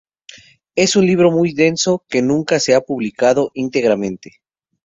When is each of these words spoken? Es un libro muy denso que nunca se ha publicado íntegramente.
Es 0.75 0.95
un 0.95 1.05
libro 1.05 1.29
muy 1.29 1.53
denso 1.53 2.03
que 2.09 2.23
nunca 2.23 2.59
se 2.59 2.73
ha 2.73 2.81
publicado 2.81 3.51
íntegramente. 3.53 4.31